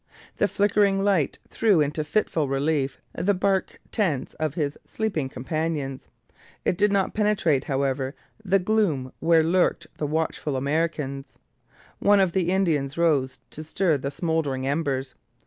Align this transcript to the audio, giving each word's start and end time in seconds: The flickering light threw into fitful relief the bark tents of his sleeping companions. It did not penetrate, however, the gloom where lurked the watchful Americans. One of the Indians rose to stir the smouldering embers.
The 0.37 0.47
flickering 0.47 1.03
light 1.03 1.37
threw 1.47 1.79
into 1.79 2.03
fitful 2.03 2.47
relief 2.47 2.99
the 3.13 3.35
bark 3.35 3.79
tents 3.91 4.33
of 4.39 4.55
his 4.55 4.75
sleeping 4.83 5.29
companions. 5.29 6.07
It 6.65 6.75
did 6.75 6.91
not 6.91 7.13
penetrate, 7.13 7.65
however, 7.65 8.15
the 8.43 8.57
gloom 8.57 9.13
where 9.19 9.43
lurked 9.43 9.85
the 9.99 10.07
watchful 10.07 10.55
Americans. 10.55 11.35
One 11.99 12.19
of 12.19 12.31
the 12.31 12.49
Indians 12.49 12.97
rose 12.97 13.37
to 13.51 13.63
stir 13.63 13.95
the 13.97 14.09
smouldering 14.09 14.65
embers. 14.65 15.13